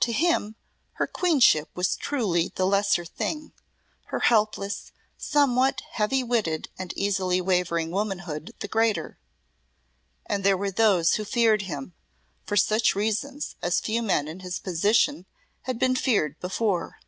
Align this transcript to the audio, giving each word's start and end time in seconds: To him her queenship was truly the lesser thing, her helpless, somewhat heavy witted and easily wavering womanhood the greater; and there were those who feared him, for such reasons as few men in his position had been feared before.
To 0.00 0.10
him 0.12 0.56
her 0.92 1.06
queenship 1.06 1.68
was 1.74 1.94
truly 1.94 2.50
the 2.54 2.64
lesser 2.64 3.04
thing, 3.04 3.52
her 4.06 4.20
helpless, 4.20 4.90
somewhat 5.18 5.82
heavy 5.90 6.22
witted 6.24 6.70
and 6.78 6.94
easily 6.96 7.42
wavering 7.42 7.90
womanhood 7.90 8.54
the 8.60 8.68
greater; 8.68 9.18
and 10.24 10.44
there 10.44 10.56
were 10.56 10.70
those 10.70 11.16
who 11.16 11.26
feared 11.26 11.60
him, 11.60 11.92
for 12.42 12.56
such 12.56 12.94
reasons 12.96 13.54
as 13.60 13.80
few 13.80 14.00
men 14.02 14.28
in 14.28 14.40
his 14.40 14.58
position 14.58 15.26
had 15.64 15.78
been 15.78 15.94
feared 15.94 16.40
before. 16.40 16.98